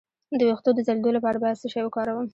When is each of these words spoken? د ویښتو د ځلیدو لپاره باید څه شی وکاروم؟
د 0.39 0.41
ویښتو 0.47 0.69
د 0.75 0.79
ځلیدو 0.87 1.09
لپاره 1.17 1.37
باید 1.43 1.59
څه 1.61 1.67
شی 1.73 1.81
وکاروم؟ 1.83 2.27